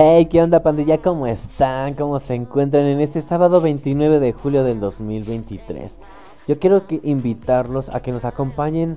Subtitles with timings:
[0.00, 0.98] Hey, ¿qué onda pandilla?
[0.98, 1.94] ¿Cómo están?
[1.94, 5.96] ¿Cómo se encuentran en este sábado 29 de julio del 2023?
[6.46, 8.96] Yo quiero que invitarlos a que nos acompañen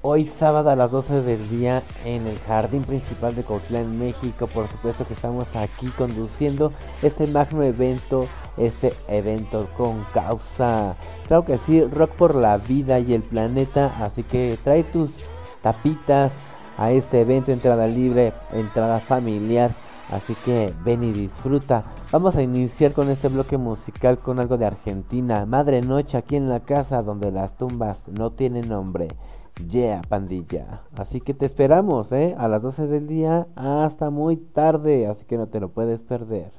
[0.00, 4.46] hoy sábado a las 12 del día en el jardín principal de Cotlán, México.
[4.46, 8.26] Por supuesto que estamos aquí conduciendo este magno evento,
[8.56, 14.02] este evento con causa, claro que sí, rock por la vida y el planeta.
[14.02, 15.10] Así que trae tus
[15.60, 16.32] tapitas
[16.78, 19.72] a este evento, entrada libre, entrada familiar.
[20.10, 21.84] Así que ven y disfruta.
[22.10, 25.44] Vamos a iniciar con este bloque musical con algo de Argentina.
[25.44, 29.08] Madre Noche aquí en la casa donde las tumbas no tienen nombre.
[29.68, 30.82] Yeah, pandilla.
[30.96, 32.34] Así que te esperamos, ¿eh?
[32.38, 35.06] A las 12 del día hasta muy tarde.
[35.08, 36.52] Así que no te lo puedes perder.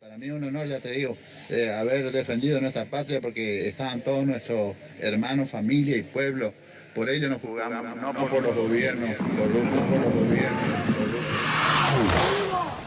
[0.00, 1.16] Para mí es un honor, ya te digo,
[1.50, 6.54] eh, haber defendido nuestra patria porque estaban todos nuestros hermanos, familia y pueblo.
[6.94, 10.62] Por ello nos jugamos, no, por, los gobiernos, no por los gobiernos.
[10.96, 12.83] Por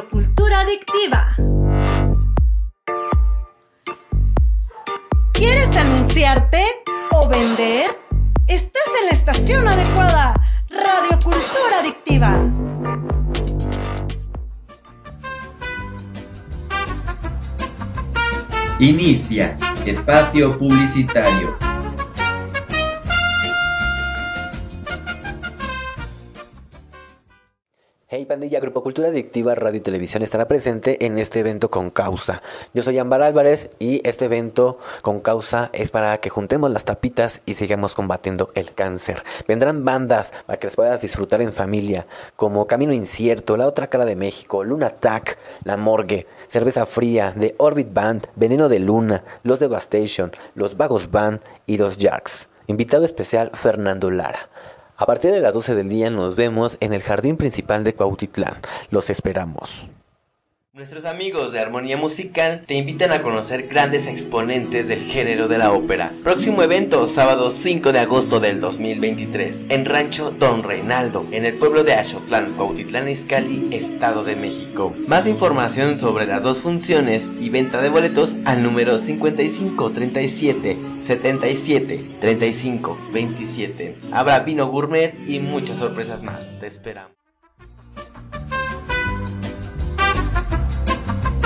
[0.00, 1.36] Radio Cultura Adictiva.
[5.32, 6.64] ¿Quieres anunciarte
[7.12, 7.90] o vender?
[8.46, 10.32] Estás en la estación adecuada.
[10.70, 12.34] Radio Cultura Adictiva.
[18.78, 21.69] Inicia espacio publicitario.
[28.30, 32.42] Pandilla, Grupo Cultura Adictiva Radio y Televisión estará presente en este evento con causa.
[32.72, 37.40] Yo soy Ámbar Álvarez y este evento con causa es para que juntemos las tapitas
[37.44, 39.24] y sigamos combatiendo el cáncer.
[39.48, 42.06] Vendrán bandas para que las puedas disfrutar en familia,
[42.36, 47.56] como Camino Incierto, La Otra Cara de México, Luna Attack, La Morgue, Cerveza Fría, The
[47.58, 52.48] Orbit Band, Veneno de Luna, Los Devastation, Los Vagos Band y Los Jacks.
[52.68, 54.48] Invitado especial Fernando Lara.
[55.00, 58.56] A partir de las 12 del día nos vemos en el jardín principal de Cuautitlán.
[58.90, 59.88] Los esperamos.
[60.72, 65.72] Nuestros amigos de Armonía Musical te invitan a conocer grandes exponentes del género de la
[65.72, 66.12] ópera.
[66.22, 71.82] Próximo evento, sábado 5 de agosto del 2023, en Rancho Don Reinaldo, en el pueblo
[71.82, 74.94] de Axotlán, Cuautitlán Izcalli, Estado de México.
[75.08, 82.10] Más información sobre las dos funciones y venta de boletos al número 55 37 77
[82.20, 83.96] 35 27.
[84.12, 86.48] Habrá vino gourmet y muchas sorpresas más.
[86.60, 87.19] Te esperamos.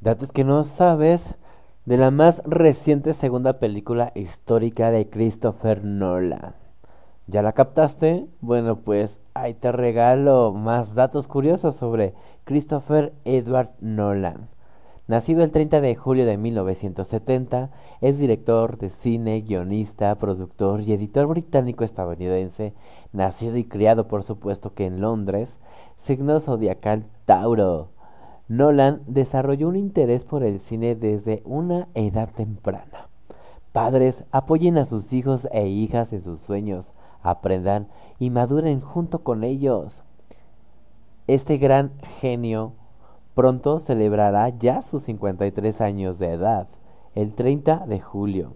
[0.00, 1.34] Datos que no sabes
[1.84, 6.54] de la más reciente segunda película histórica de Christopher Nolan.
[7.26, 8.26] ¿Ya la captaste?
[8.40, 12.14] Bueno, pues ahí te regalo más datos curiosos sobre
[12.44, 14.48] Christopher Edward Nolan.
[15.06, 21.26] Nacido el 30 de julio de 1970, es director de cine, guionista, productor y editor
[21.26, 22.72] británico-estadounidense,
[23.12, 25.58] nacido y criado por supuesto que en Londres,
[25.98, 27.99] signo zodiacal Tauro.
[28.50, 33.06] Nolan desarrolló un interés por el cine desde una edad temprana.
[33.70, 36.90] Padres, apoyen a sus hijos e hijas en sus sueños,
[37.22, 37.86] aprendan
[38.18, 40.02] y maduren junto con ellos.
[41.28, 42.72] Este gran genio
[43.36, 46.66] pronto celebrará ya sus 53 años de edad,
[47.14, 48.54] el 30 de julio.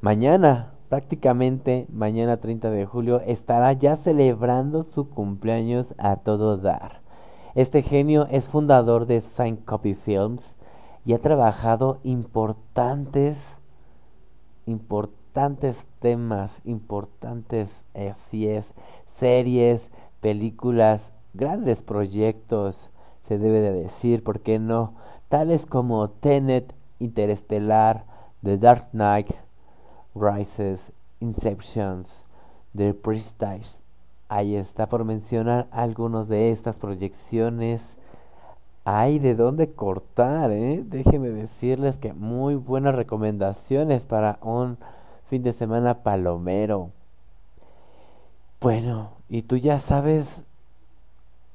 [0.00, 7.07] Mañana, prácticamente mañana 30 de julio, estará ya celebrando su cumpleaños a todo dar.
[7.54, 10.54] Este genio es fundador de Sign Copy Films
[11.04, 13.56] y ha trabajado importantes,
[14.66, 17.84] importantes temas, importantes,
[19.06, 19.90] series,
[20.20, 22.90] películas, grandes proyectos,
[23.26, 24.94] se debe de decir, ¿por qué no?
[25.28, 28.04] Tales como Tenet, Interestelar,
[28.42, 29.30] The Dark Knight,
[30.14, 32.24] Rises, Inceptions,
[32.74, 33.87] The Prestige.
[34.28, 37.96] Ahí está por mencionar algunos de estas proyecciones.
[38.84, 40.82] Hay de dónde cortar, ¿eh?
[40.86, 44.76] Déjenme decirles que muy buenas recomendaciones para un
[45.28, 46.90] fin de semana palomero.
[48.60, 50.42] Bueno, y tú ya sabes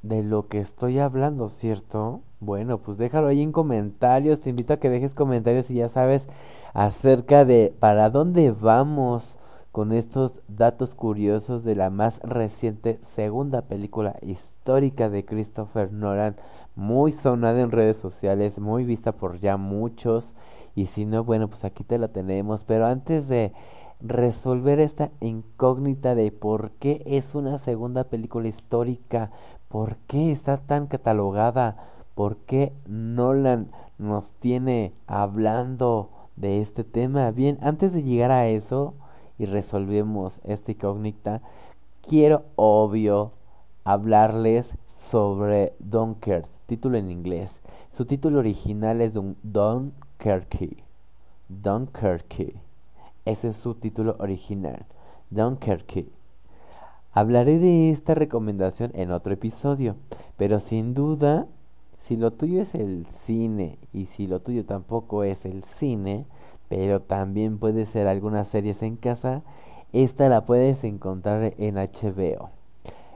[0.02, 2.22] de lo que estoy hablando, ¿cierto?
[2.40, 4.40] Bueno, pues déjalo ahí en comentarios.
[4.40, 6.28] Te invito a que dejes comentarios si ya sabes
[6.74, 9.38] acerca de para dónde vamos
[9.74, 16.38] con estos datos curiosos de la más reciente segunda película histórica de Christopher Nolan,
[16.78, 20.34] muy sonada en redes sociales, muy vista por ya muchos.
[20.76, 22.64] Y si no, bueno, pues aquí te la tenemos.
[22.64, 23.52] Pero antes de
[24.00, 29.30] resolver esta incógnita de por qué es una segunda película histórica,
[29.74, 31.78] ¿Por qué está tan catalogada?
[32.14, 37.32] ¿Por qué Nolan nos tiene hablando de este tema?
[37.32, 38.94] Bien, antes de llegar a eso
[39.38, 41.42] y resolvemos esta incógnita,
[42.02, 43.32] quiero obvio
[43.84, 44.76] hablarles
[45.10, 47.62] sobre Dunkirk, título en inglés.
[47.96, 50.84] Su título original es Dunkirk.
[51.50, 52.56] Dunkirk.
[53.26, 54.86] Ese es su título original.
[55.30, 56.06] Dunkirk.
[57.12, 59.96] Hablaré de esta recomendación en otro episodio,
[60.36, 61.46] pero sin duda,
[62.00, 66.26] si lo tuyo es el cine y si lo tuyo tampoco es el cine,
[66.76, 69.44] pero también puede ser algunas series en casa,
[69.92, 72.50] esta la puedes encontrar en HBO.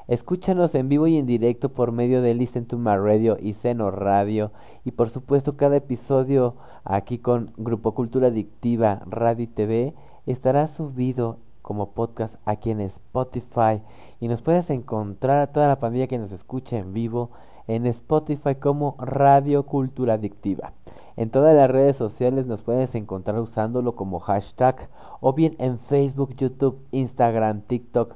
[0.07, 3.89] Escúchanos en vivo y en directo por medio de Listen to My Radio y Seno
[3.89, 4.51] Radio.
[4.85, 9.95] Y por supuesto, cada episodio aquí con Grupo Cultura Adictiva Radio y TV
[10.27, 13.81] estará subido como podcast aquí en Spotify.
[14.19, 17.31] Y nos puedes encontrar a toda la pandilla que nos escucha en vivo
[17.65, 20.73] en Spotify como Radio Cultura Adictiva.
[21.17, 24.87] En todas las redes sociales nos puedes encontrar usándolo como hashtag
[25.19, 28.13] o bien en Facebook, YouTube, Instagram, TikTok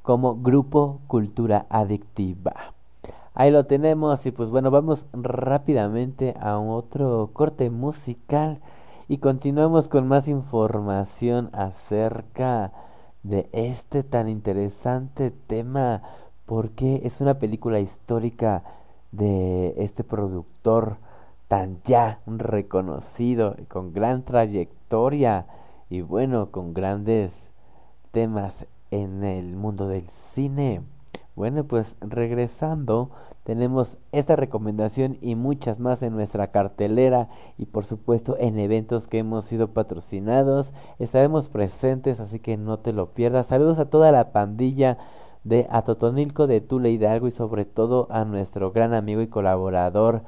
[0.00, 2.72] como Grupo Cultura Adictiva.
[3.34, 8.60] Ahí lo tenemos y pues bueno, vamos rápidamente a otro corte musical
[9.06, 12.72] y continuamos con más información acerca
[13.22, 16.00] de este tan interesante tema
[16.46, 18.64] porque es una película histórica
[19.12, 20.96] de este productor
[21.50, 25.46] tan ya reconocido con gran trayectoria
[25.88, 27.50] y bueno, con grandes
[28.12, 30.82] temas en el mundo del cine.
[31.34, 33.10] Bueno, pues regresando,
[33.42, 37.28] tenemos esta recomendación y muchas más en nuestra cartelera
[37.58, 40.72] y por supuesto en eventos que hemos sido patrocinados.
[41.00, 43.48] Estaremos presentes, así que no te lo pierdas.
[43.48, 44.98] Saludos a toda la pandilla
[45.42, 50.22] de Atotonilco de Tula Hidalgo y sobre todo a nuestro gran amigo y colaborador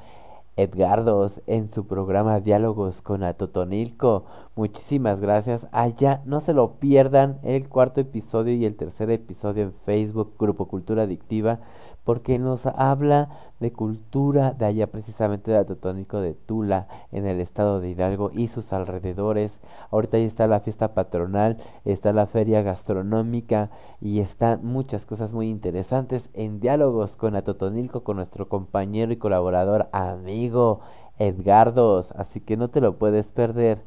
[0.57, 4.25] Edgardos en su programa Diálogos con Atotonilco.
[4.55, 5.67] Muchísimas gracias.
[5.73, 10.69] Allá no se lo pierdan el cuarto episodio y el tercer episodio en Facebook Grupo
[10.69, 11.61] Cultura Adictiva
[12.05, 13.29] porque nos habla
[13.61, 18.49] de cultura de allá precisamente de Atotónico de Tula en el estado de Hidalgo y
[18.49, 19.61] sus alrededores.
[19.91, 25.49] Ahorita ahí está la fiesta patronal, está la feria gastronómica y están muchas cosas muy
[25.49, 30.81] interesantes en diálogos con Atotonilco con nuestro compañero y colaborador amigo
[31.19, 33.85] Edgardos, así que no te lo puedes perder.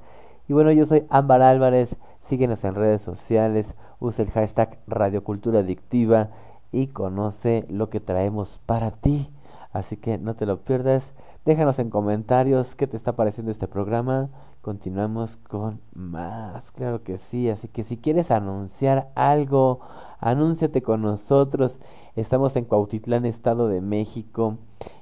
[0.47, 5.59] Y bueno, yo soy Ámbar Álvarez, síguenos en redes sociales, usa el hashtag Radio Cultura
[5.59, 6.29] Adictiva
[6.75, 9.29] y conoce lo que traemos para ti.
[9.71, 11.13] Así que no te lo pierdas.
[11.45, 14.29] Déjanos en comentarios qué te está pareciendo este programa.
[14.61, 17.49] Continuamos con más, claro que sí.
[17.49, 19.79] Así que si quieres anunciar algo,
[20.19, 21.79] anúnciate con nosotros.
[22.17, 24.57] Estamos en Cuautitlán, Estado de México.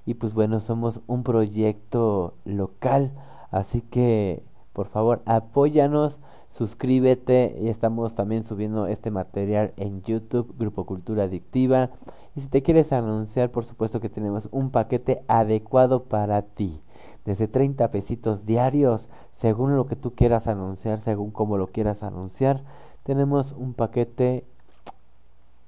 [0.05, 3.13] Y pues bueno, somos un proyecto local.
[3.49, 6.19] Así que por favor apóyanos
[6.53, 11.89] suscríbete y estamos también subiendo este material en YouTube, Grupo Cultura Adictiva.
[12.35, 16.79] Y si te quieres anunciar, por supuesto que tenemos un paquete adecuado para ti.
[17.25, 22.61] Desde 30 pesitos diarios, según lo que tú quieras anunciar, según como lo quieras anunciar,
[23.01, 24.45] tenemos un paquete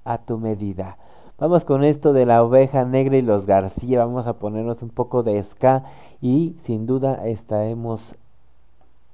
[0.03, 0.97] a tu medida.
[1.39, 4.05] Vamos con esto de la oveja negra y los García.
[4.05, 5.83] Vamos a ponernos un poco de ska
[6.21, 8.15] y sin duda estaremos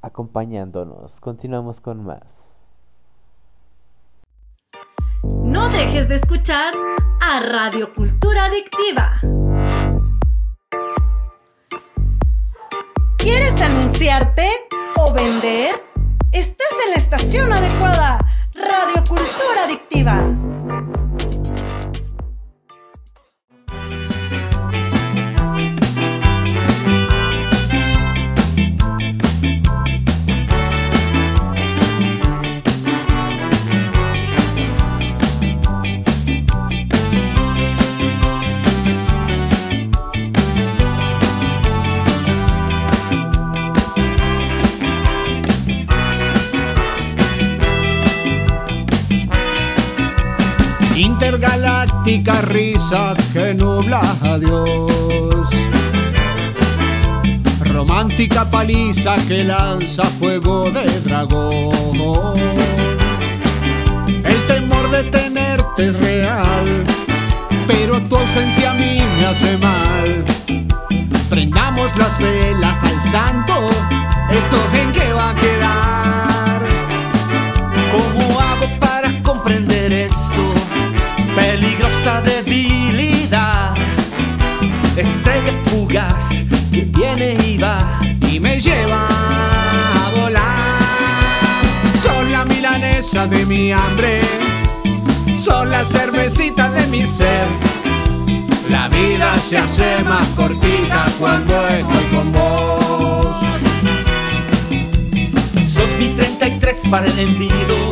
[0.02, 1.20] acompañándonos.
[1.20, 2.68] Continuamos con más.
[5.24, 6.74] No dejes de escuchar
[7.22, 9.20] a Radio Cultura Adictiva.
[13.18, 14.48] ¿Quieres anunciarte
[14.98, 15.76] o vender?
[16.32, 18.18] Estás en la estación adecuada.
[18.54, 20.61] Radio Cultura Adictiva.
[51.42, 55.50] Intergaláctica risa que nubla a Dios.
[57.66, 62.38] Romántica paliza que lanza fuego de dragón.
[64.24, 66.86] El temor de tenerte es real,
[67.66, 70.24] pero tu ausencia a mí me hace mal.
[71.28, 73.54] Prendamos las velas al santo,
[74.30, 76.11] esto en qué va a quedar.
[85.32, 86.30] Estrella fugaz
[86.72, 88.00] que viene y va.
[88.30, 90.80] y me lleva a volar.
[92.02, 94.22] Son la milanesa de mi hambre,
[95.38, 97.48] son la cervecita de mi sed.
[98.70, 103.36] La vida se hace más cortita cuando estoy con vos.
[105.74, 107.92] Sos mi 33 para el envido,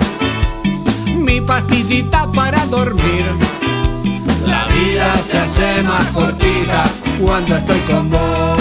[1.18, 3.26] Mi pastillita para dormir.
[4.48, 6.86] La vida se hace más cortita
[7.20, 8.59] cuando estoy con vos.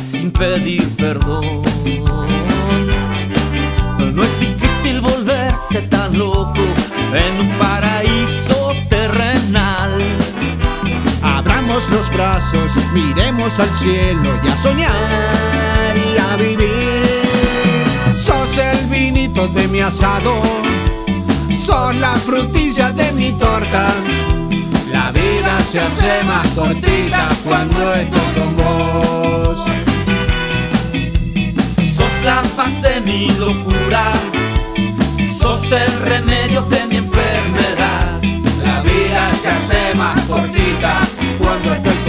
[0.00, 1.62] Sin pedir perdón.
[4.14, 6.60] No es difícil volverse tan loco
[7.12, 9.90] en un paraíso terrenal.
[11.20, 18.16] Abramos los brazos, miremos al cielo y a soñar y a vivir.
[18.16, 20.34] Sos el vinito de mi asado,
[21.58, 23.92] sos la frutilla de mi torta.
[25.04, 29.58] La vida se hace más cortita cuando estoy con vos.
[31.94, 34.12] Sos la paz de mi locura,
[35.38, 38.22] sos el remedio de mi enfermedad.
[38.64, 41.02] La vida se hace más cortita
[41.38, 42.03] cuando estoy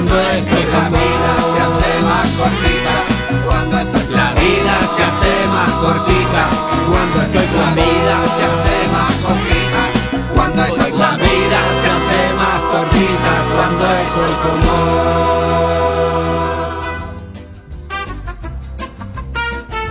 [0.00, 3.04] cuando estoy con vida se hace más cortita
[3.44, 6.48] cuando estoy La vida se hace más cortita
[6.88, 9.82] cuando estoy con vida se hace más cortita
[10.34, 14.88] cuando estoy La vida se hace más cortita cuando estoy con vos.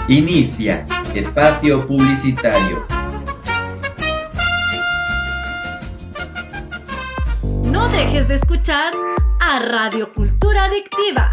[0.08, 2.99] Inicia espacio publicitario.
[9.60, 11.29] Radio Cultura Adictiva.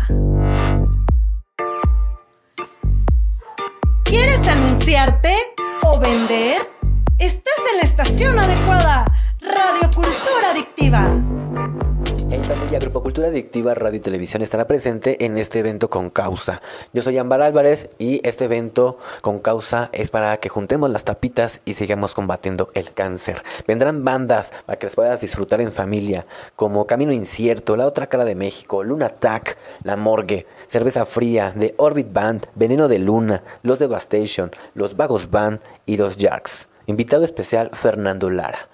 [13.16, 16.60] Cultura Adictiva Radio y Televisión estará presente en este evento con causa.
[16.92, 21.62] Yo soy Ámbar Álvarez y este evento con causa es para que juntemos las tapitas
[21.64, 23.42] y sigamos combatiendo el cáncer.
[23.66, 26.26] Vendrán bandas para que las puedas disfrutar en familia,
[26.56, 31.72] como Camino Incierto, La Otra Cara de México, Luna Attack, La Morgue, Cerveza Fría, The
[31.78, 36.68] Orbit Band, Veneno de Luna, Los Devastation, Los Vagos Band y Los Jarks.
[36.84, 38.68] Invitado especial Fernando Lara.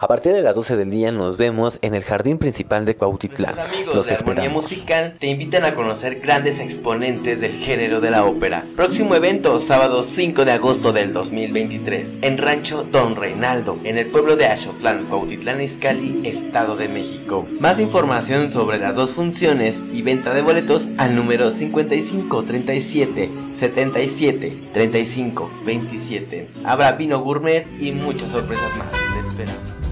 [0.00, 3.56] A partir de las 12 del día nos vemos en el jardín principal de Cuautitlán.
[3.56, 4.62] Nuestros amigos Los de Armonía esperamos.
[4.62, 8.64] Musical te invitan a conocer grandes exponentes del género de la ópera.
[8.76, 14.36] Próximo evento, sábado 5 de agosto del 2023, en Rancho Don Reinaldo, en el pueblo
[14.36, 17.48] de Axotlán, Cuautitlán Izcalli, Estado de México.
[17.58, 24.58] Más información sobre las dos funciones y venta de boletos al número 55 37 77
[24.72, 26.50] 35 27.
[26.62, 28.92] Habrá vino gourmet y muchas sorpresas más.
[28.92, 29.87] Te esperamos.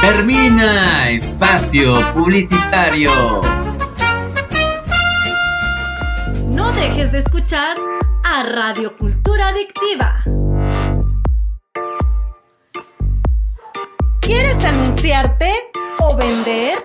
[0.00, 3.10] Termina espacio publicitario.
[6.48, 7.76] No dejes de escuchar
[8.24, 10.24] a Radio Cultura Adictiva.
[14.20, 15.52] ¿Quieres anunciarte
[16.00, 16.78] o vender?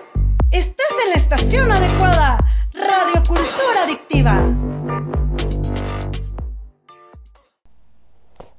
[0.50, 2.38] Estás en la estación adecuada.
[2.72, 4.63] Radio Cultura Adictiva.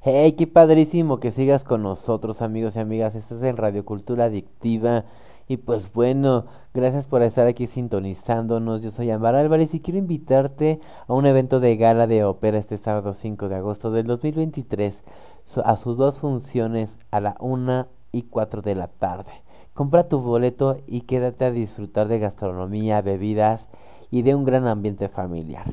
[0.08, 3.16] Hey, qué padrísimo que sigas con nosotros, amigos y amigas.
[3.16, 5.06] Estás en Radio Cultura Adictiva.
[5.48, 8.84] Y pues bueno, gracias por estar aquí sintonizándonos.
[8.84, 12.78] Yo soy Ambar Álvarez y quiero invitarte a un evento de gala de ópera este
[12.78, 15.04] sábado 5 de agosto del 2023
[15.44, 19.32] su- a sus dos funciones a la 1 y 4 de la tarde.
[19.74, 23.70] Compra tu boleto y quédate a disfrutar de gastronomía, bebidas
[24.12, 25.66] y de un gran ambiente familiar.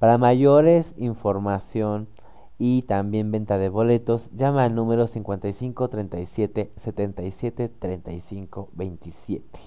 [0.00, 2.08] Para mayores información
[2.58, 9.58] y también venta de boletos, llama al número 55 37 77 35 27.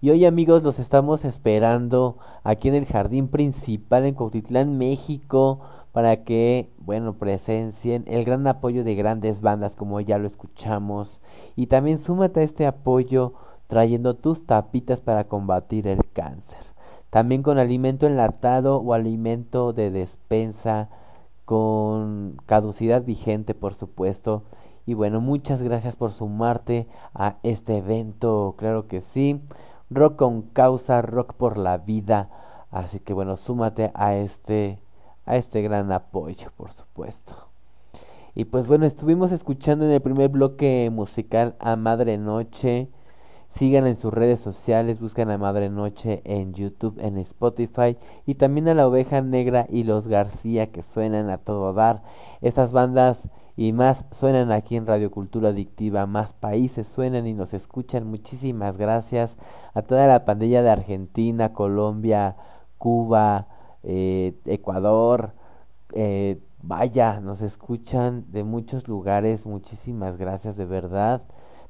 [0.00, 5.60] Y hoy amigos los estamos esperando aquí en el jardín principal en Cuautitlán, México,
[5.92, 11.20] para que, bueno, presencien el gran apoyo de grandes bandas como ya lo escuchamos.
[11.54, 13.34] Y también súmate a este apoyo
[13.68, 16.58] trayendo tus tapitas para combatir el cáncer.
[17.10, 20.88] También con alimento enlatado o alimento de despensa
[21.44, 24.44] con caducidad vigente, por supuesto.
[24.86, 29.40] Y bueno, muchas gracias por sumarte a este evento, claro que sí.
[29.90, 32.30] Rock con causa, rock por la vida.
[32.70, 34.80] Así que bueno, súmate a este
[35.24, 37.48] a este gran apoyo, por supuesto.
[38.34, 42.88] Y pues bueno, estuvimos escuchando en el primer bloque musical a Madre Noche.
[43.56, 48.66] Sigan en sus redes sociales, buscan a Madre Noche en YouTube, en Spotify y también
[48.68, 52.02] a la Oveja Negra y los García que suenan a todo dar.
[52.40, 57.52] Estas bandas y más suenan aquí en Radio Cultura Adictiva, más países suenan y nos
[57.52, 58.06] escuchan.
[58.06, 59.36] Muchísimas gracias
[59.74, 62.36] a toda la pandilla de Argentina, Colombia,
[62.78, 63.48] Cuba,
[63.82, 65.34] eh, Ecuador.
[65.92, 69.44] Eh, vaya, nos escuchan de muchos lugares.
[69.44, 71.20] Muchísimas gracias de verdad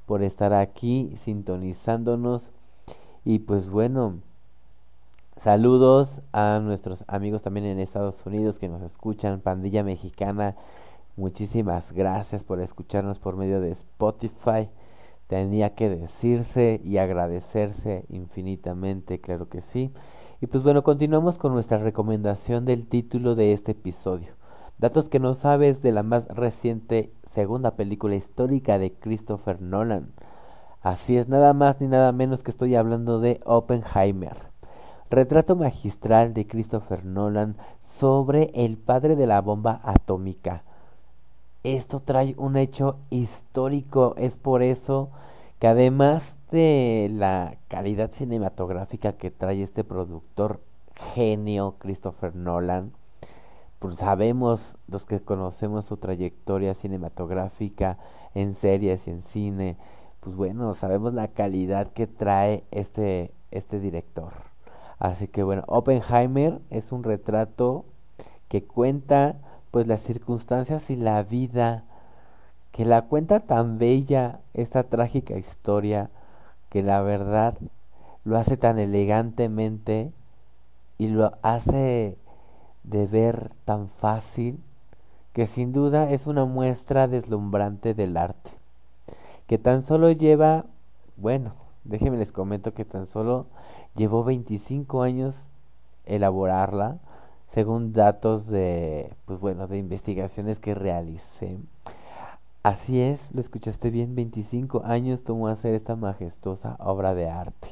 [0.06, 2.50] por estar aquí sintonizándonos.
[3.24, 4.18] Y pues bueno,
[5.36, 10.56] saludos a nuestros amigos también en Estados Unidos que nos escuchan, pandilla mexicana
[11.16, 14.70] Muchísimas gracias por escucharnos por medio de Spotify.
[15.26, 19.92] Tenía que decirse y agradecerse infinitamente, claro que sí.
[20.40, 24.28] Y pues bueno, continuamos con nuestra recomendación del título de este episodio.
[24.78, 30.12] Datos que no sabes de la más reciente segunda película histórica de Christopher Nolan.
[30.82, 34.36] Así es, nada más ni nada menos que estoy hablando de Oppenheimer.
[35.10, 37.56] Retrato magistral de Christopher Nolan
[37.98, 40.64] sobre el padre de la bomba atómica
[41.64, 44.14] esto trae un hecho histórico.
[44.16, 45.10] Es por eso
[45.58, 50.60] que además de la calidad cinematográfica que trae este productor
[51.14, 52.92] genio Christopher Nolan,
[53.82, 57.98] pues sabemos los que conocemos su trayectoria cinematográfica
[58.32, 59.76] en series y en cine,
[60.20, 64.34] pues bueno, sabemos la calidad que trae este, este director.
[65.00, 67.84] Así que bueno, Oppenheimer es un retrato
[68.46, 69.34] que cuenta
[69.72, 71.82] pues las circunstancias y la vida
[72.70, 76.08] que la cuenta tan bella esta trágica historia
[76.70, 77.58] que la verdad
[78.22, 80.12] lo hace tan elegantemente
[80.98, 82.16] y lo hace
[82.84, 84.58] de ver tan fácil
[85.32, 88.50] que sin duda es una muestra deslumbrante del arte
[89.46, 90.66] que tan solo lleva
[91.16, 93.46] bueno déjenme les comento que tan solo
[93.94, 95.34] llevó 25 años
[96.04, 96.98] elaborarla
[97.52, 101.58] según datos de, pues bueno, de investigaciones que realicé.
[102.62, 107.68] Así es, lo escuchaste bien, 25 años tomó hacer esta majestuosa obra de arte.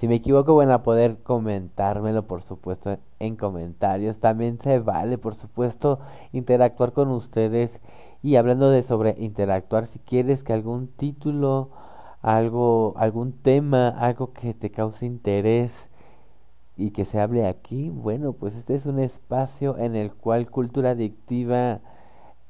[0.00, 4.18] Si me equivoco, van a poder comentármelo, por supuesto, en comentarios.
[4.18, 5.98] También se vale, por supuesto,
[6.32, 7.80] interactuar con ustedes.
[8.22, 11.68] Y hablando de sobre interactuar, si quieres que algún título,
[12.22, 15.90] algo, algún tema, algo que te cause interés,
[16.78, 20.92] y que se hable aquí, bueno, pues este es un espacio en el cual cultura
[20.92, 21.80] adictiva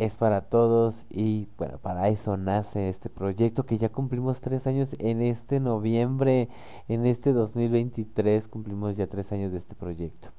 [0.00, 4.96] es para todos y bueno, para eso nace este proyecto que ya cumplimos tres años
[4.98, 6.48] en este noviembre,
[6.88, 10.30] en este 2023 cumplimos ya tres años de este proyecto.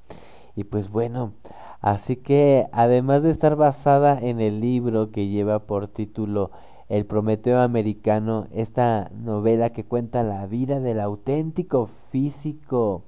[0.56, 1.34] Y pues bueno,
[1.80, 6.50] así que además de estar basada en el libro que lleva por título
[6.88, 13.04] El Prometeo Americano, esta novela que cuenta la vida del auténtico físico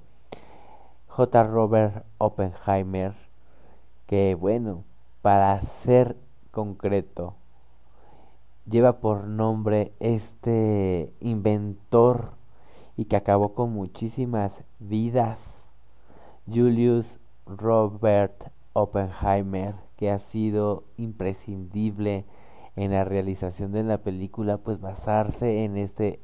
[1.09, 1.43] J.
[1.43, 3.13] Robert Oppenheimer,
[4.05, 4.85] que bueno,
[5.21, 6.15] para ser
[6.55, 7.35] concreto,
[8.65, 12.31] lleva por nombre este inventor
[12.95, 15.61] y que acabó con muchísimas vidas,
[16.47, 22.23] Julius Robert Oppenheimer, que ha sido imprescindible
[22.77, 26.21] en la realización de la película, pues basarse en este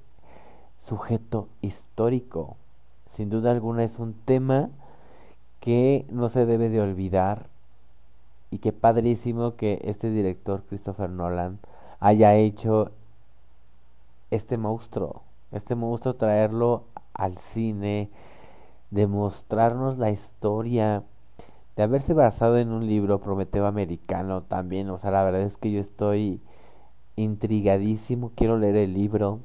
[0.79, 2.55] sujeto histórico.
[3.11, 4.69] Sin duda alguna es un tema
[5.59, 7.50] que no se debe de olvidar
[8.51, 11.59] y que padrísimo que este director Christopher Nolan
[11.99, 12.91] haya hecho
[14.29, 16.83] este monstruo, este monstruo traerlo
[17.13, 18.09] al cine,
[18.91, 21.03] demostrarnos la historia,
[21.75, 25.71] de haberse basado en un libro Prometeo americano también, o sea, la verdad es que
[25.71, 26.41] yo estoy
[27.15, 29.39] intrigadísimo, quiero leer el libro,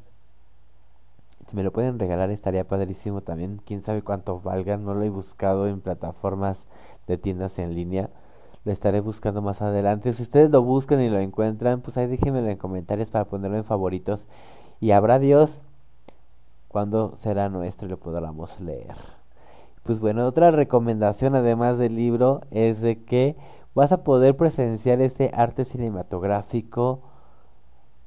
[1.48, 3.60] si me lo pueden regalar estaría padrísimo también.
[3.64, 4.76] Quién sabe cuánto valga.
[4.76, 6.66] No lo he buscado en plataformas
[7.06, 8.10] de tiendas en línea.
[8.66, 10.12] Lo estaré buscando más adelante.
[10.12, 13.64] Si ustedes lo buscan y lo encuentran, pues ahí déjenmelo en comentarios para ponerlo en
[13.64, 14.26] favoritos.
[14.80, 15.60] Y habrá Dios
[16.66, 18.96] cuando será nuestro y lo podamos leer.
[19.84, 23.36] Pues bueno, otra recomendación además del libro es de que
[23.76, 27.02] vas a poder presenciar este arte cinematográfico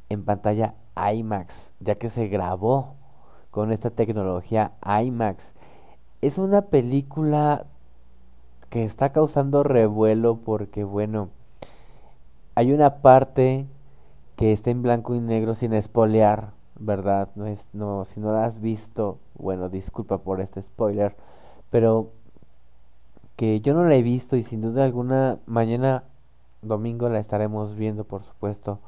[0.10, 0.76] en pantalla
[1.14, 2.96] IMAX, ya que se grabó
[3.50, 5.54] con esta tecnología IMAX.
[6.20, 7.66] Es una película
[8.70, 11.30] que está causando revuelo porque, bueno,
[12.56, 13.66] hay una parte
[14.36, 17.30] que está en blanco y negro sin espolear, ¿verdad?
[17.36, 21.16] No es, no, si no la has visto, bueno, disculpa por este spoiler,
[21.70, 22.12] pero
[23.36, 26.04] que yo no la he visto y sin duda alguna mañana
[26.62, 28.80] domingo la estaremos viendo, por supuesto.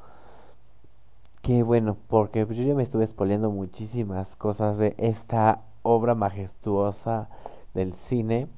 [1.42, 7.28] que bueno, porque yo ya me estuve spoileando muchísimas cosas de esta obra majestuosa
[7.74, 8.48] del cine.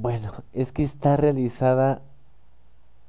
[0.00, 2.02] Bueno, es que está realizada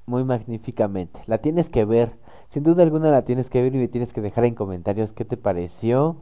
[0.07, 1.21] muy magníficamente.
[1.27, 2.13] La tienes que ver.
[2.49, 5.23] Sin duda alguna la tienes que ver y me tienes que dejar en comentarios qué
[5.23, 6.17] te pareció.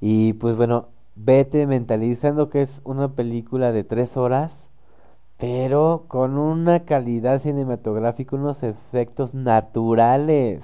[0.00, 4.68] Y pues bueno, vete mentalizando que es una película de tres horas,
[5.36, 10.62] pero con una calidad cinematográfica, unos efectos naturales,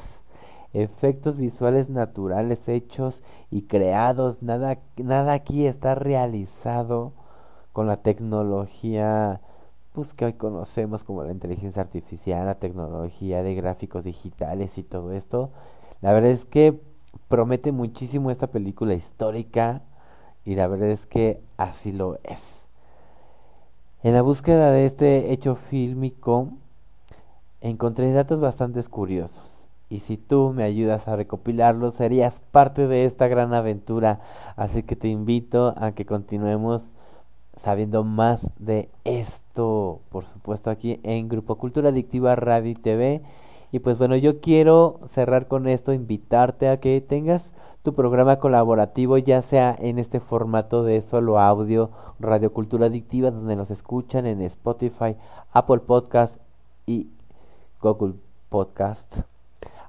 [0.72, 3.20] efectos visuales naturales hechos
[3.50, 4.44] y creados.
[4.44, 7.14] Nada, nada aquí está realizado
[7.74, 9.40] con la tecnología
[9.92, 15.12] pues que hoy conocemos como la inteligencia artificial, la tecnología de gráficos digitales y todo
[15.12, 15.50] esto.
[16.00, 16.80] La verdad es que
[17.28, 19.82] promete muchísimo esta película histórica
[20.44, 22.66] y la verdad es que así lo es.
[24.04, 26.50] En la búsqueda de este hecho fílmico
[27.60, 33.26] encontré datos bastante curiosos y si tú me ayudas a recopilarlos serías parte de esta
[33.26, 34.20] gran aventura,
[34.54, 36.92] así que te invito a que continuemos
[37.56, 43.22] sabiendo más de esto, por supuesto, aquí en Grupo Cultura Adictiva Radio y TV.
[43.72, 47.50] Y pues bueno, yo quiero cerrar con esto, invitarte a que tengas
[47.82, 53.56] tu programa colaborativo, ya sea en este formato de solo audio, Radio Cultura Adictiva, donde
[53.56, 55.16] nos escuchan en Spotify,
[55.52, 56.36] Apple Podcast
[56.86, 57.08] y
[57.82, 58.14] Google
[58.48, 59.33] Podcast.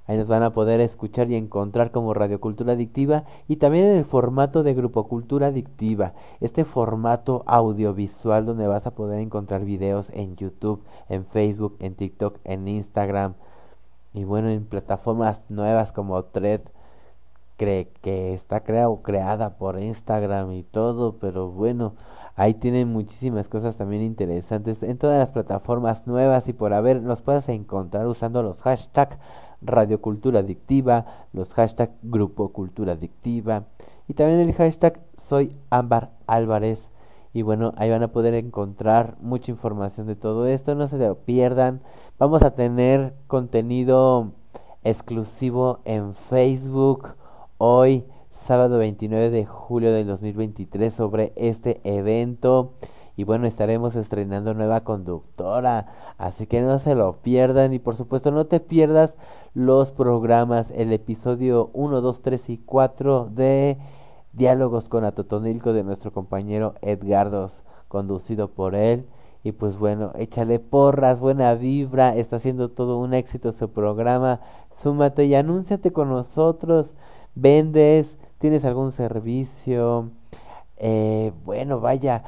[0.07, 3.97] Ahí nos van a poder escuchar y encontrar como Radio Cultura Adictiva y también en
[3.97, 10.11] el formato de Grupo Cultura Adictiva, este formato audiovisual donde vas a poder encontrar videos
[10.11, 13.33] en YouTube, en Facebook, en TikTok, en Instagram
[14.13, 16.61] y bueno, en plataformas nuevas como Thread
[17.57, 21.93] cree que está creado creada por Instagram y todo, pero bueno,
[22.35, 27.21] ahí tienen muchísimas cosas también interesantes en todas las plataformas nuevas y por haber los
[27.21, 29.17] puedes encontrar usando los hashtags
[29.65, 33.65] Radio Cultura Adictiva, los hashtags Grupo Cultura Adictiva
[34.08, 36.91] y también el hashtag Soy Ámbar Álvarez.
[37.34, 41.15] Y bueno, ahí van a poder encontrar mucha información de todo esto, no se lo
[41.15, 41.82] pierdan.
[42.17, 44.32] Vamos a tener contenido
[44.84, 47.15] exclusivo en Facebook
[47.58, 52.73] hoy, sábado 29 de julio del 2023, sobre este evento.
[53.17, 58.32] Y bueno, estaremos estrenando nueva conductora, así que no se lo pierdan y por supuesto
[58.32, 59.17] no te pierdas
[59.54, 63.78] los programas, el episodio 1, 2, 3 y 4 de
[64.34, 69.06] Diálogos con Atotonilco de nuestro compañero Edgardos, conducido por él.
[69.43, 74.41] Y pues bueno, échale porras, buena vibra, está haciendo todo un éxito su programa.
[74.71, 76.95] Súmate y anúnciate con nosotros.
[77.36, 80.10] Vendes, tienes algún servicio.
[80.78, 82.23] Eh, bueno, vaya,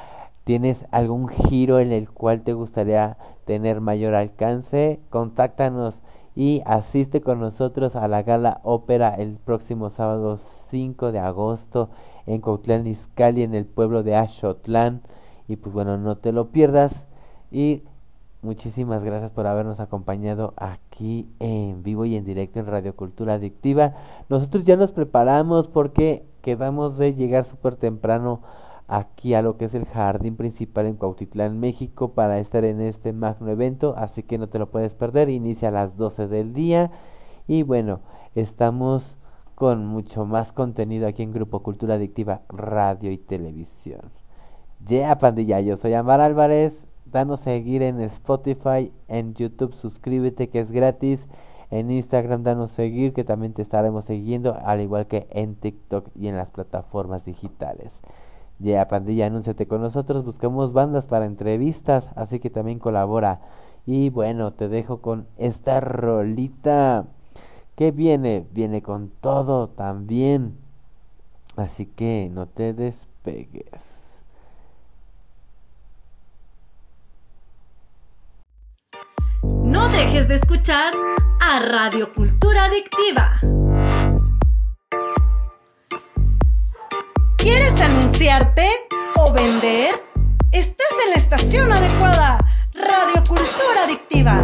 [0.47, 5.01] tienes algún giro en el cual te gustaría tener mayor alcance.
[5.09, 5.99] Contáctanos
[6.37, 11.89] y asiste con nosotros a la gala ópera el próximo sábado 5 de agosto
[12.27, 15.01] en Cuautlán Izcalli en el pueblo de Ashotlán
[15.49, 17.07] y pues bueno no te lo pierdas.
[17.51, 17.83] Y
[18.41, 23.95] muchísimas gracias por habernos acompañado aquí en vivo y en directo en Radio Cultura Adictiva.
[24.29, 28.39] Nosotros ya nos preparamos porque quedamos de llegar súper temprano
[28.87, 33.13] aquí a lo que es el jardín principal en Cuautitlán, México, para estar en este
[33.13, 36.91] magno evento, así que no te lo puedes perder, inicia a las 12 del día
[37.47, 38.01] y bueno,
[38.35, 39.17] estamos
[39.55, 44.11] con mucho más contenido aquí en Grupo Cultura Adictiva, Radio y Televisión.
[44.85, 50.71] Ya pandilla, yo soy Amar Álvarez, danos seguir en Spotify, en YouTube, suscríbete que es
[50.71, 51.25] gratis.
[51.69, 56.29] En Instagram danos seguir que también te estaremos siguiendo, al igual que en TikTok y
[56.29, 58.01] en las plataformas digitales.
[58.59, 60.25] Ya, pandilla, anúnciate con nosotros.
[60.25, 63.41] Buscamos bandas para entrevistas, así que también colabora.
[63.85, 67.05] Y bueno, te dejo con esta rolita
[67.75, 70.57] que viene, viene con todo también.
[71.55, 73.97] Así que no te despegues.
[79.43, 80.93] No dejes de escuchar
[81.39, 83.39] a Radio Cultura Adictiva.
[87.77, 88.67] ¿Quieres anunciarte
[89.17, 90.03] o vender?
[90.51, 92.39] Estás en la estación adecuada.
[92.73, 94.41] Radio Cultura Adictiva.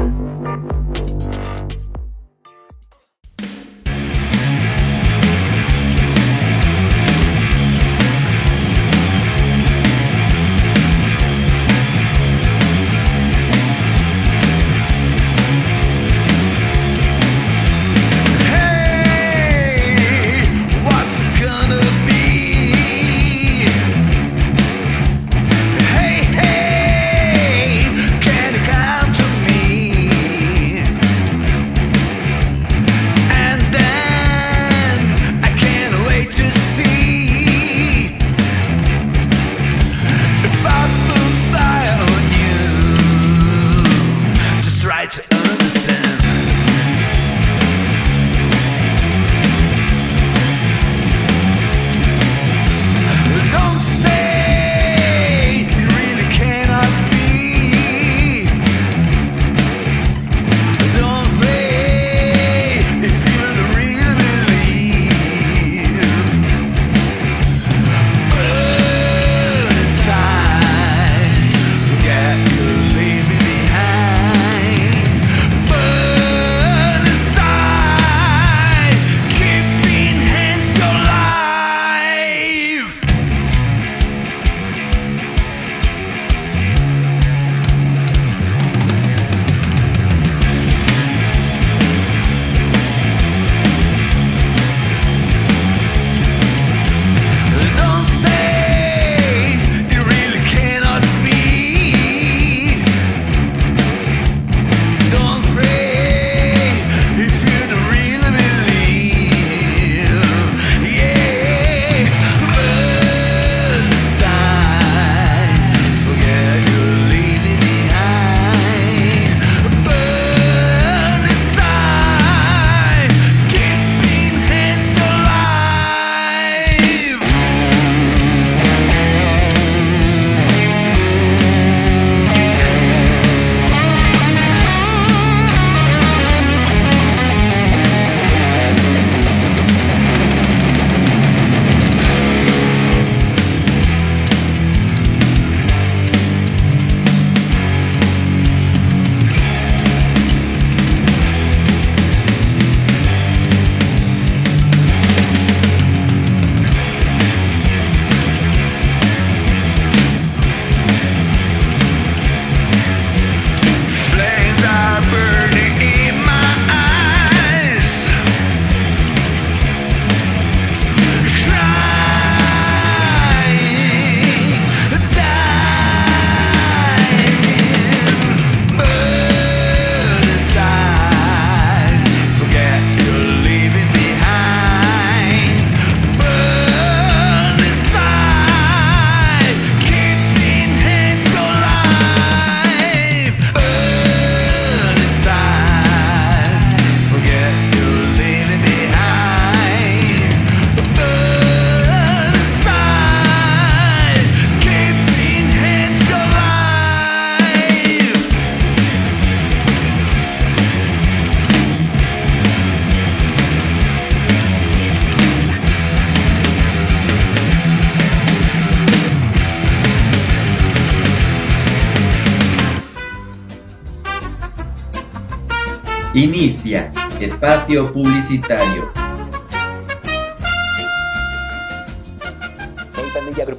[226.34, 229.03] Inicia espacio publicitario.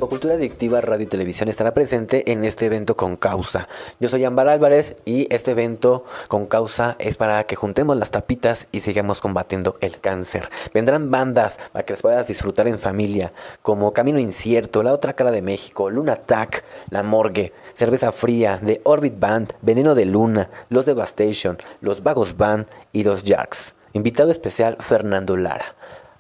[0.09, 3.69] Cultura Adictiva Radio y Televisión estará presente en este evento con causa.
[4.01, 8.67] Yo soy Ámbar Álvarez y este evento con causa es para que juntemos las tapitas
[8.73, 10.51] y sigamos combatiendo el cáncer.
[10.73, 13.33] Vendrán bandas para que las puedas disfrutar en familia,
[13.63, 18.81] como Camino Incierto, La Otra Cara de México, Luna Attack, La Morgue, Cerveza Fría, The
[18.85, 23.75] Orbit Band, Veneno de Luna, Los Devastation, Los Vagos Band y Los Jacks.
[23.93, 25.75] Invitado especial Fernando Lara.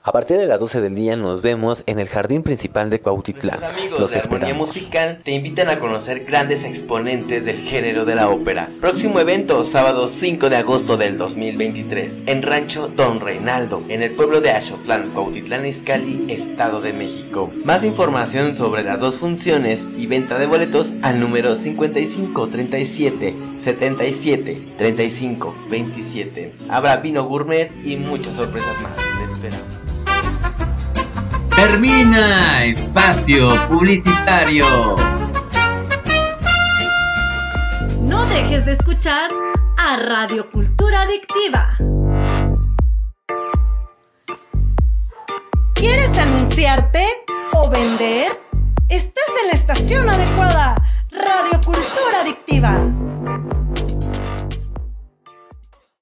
[0.07, 3.59] A partir de las 12 del día nos vemos en el jardín principal de Cuautitlán.
[3.59, 4.69] Nuestros amigos Los de Armonía esperamos.
[4.69, 8.69] Musical te invitan a conocer grandes exponentes del género de la ópera.
[8.83, 14.43] Próximo evento, sábado 5 de agosto del 2023, en Rancho Don Reinaldo, en el pueblo
[14.43, 17.51] de Axotlán, Cuautitlán Izcalli, Estado de México.
[17.65, 24.69] Más información sobre las dos funciones y venta de boletos al número 55 37 77
[24.77, 26.55] 35 27.
[26.69, 28.97] Habrá vino gourmet y muchas sorpresas más.
[28.97, 29.84] Te esperamos.
[31.57, 34.97] Termina espacio publicitario.
[38.01, 39.31] No dejes de escuchar
[39.79, 41.77] a Radio Cultura Adictiva.
[45.75, 47.07] ¿Quieres anunciarte
[47.53, 48.33] o vender?
[48.89, 50.75] Estás en la estación adecuada.
[51.13, 52.81] Radio Cultura Adictiva.